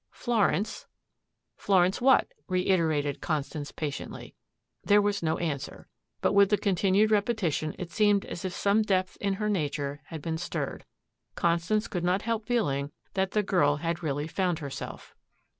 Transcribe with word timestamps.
"Florence 0.09 0.87
Florence 1.57 2.01
what?" 2.01 2.27
reiterated 2.47 3.21
Constance 3.21 3.71
patiently. 3.71 4.33
There 4.83 4.99
was 4.99 5.21
no 5.21 5.37
answer. 5.37 5.89
But 6.21 6.33
with 6.33 6.49
the 6.49 6.57
continued 6.57 7.11
repetition 7.11 7.75
it 7.77 7.91
seemed 7.91 8.25
as 8.25 8.43
if 8.43 8.51
some 8.51 8.81
depth 8.81 9.15
in 9.21 9.33
her 9.35 9.47
nature 9.47 10.01
had 10.05 10.23
been 10.23 10.39
stirred. 10.39 10.85
Constance 11.35 11.87
could 11.87 12.03
not 12.03 12.23
help 12.23 12.47
feeling 12.47 12.91
that 13.13 13.29
the 13.33 13.43
girl 13.43 13.75
had 13.75 14.01
really 14.01 14.25
found 14.27 14.57
herself. 14.57 15.13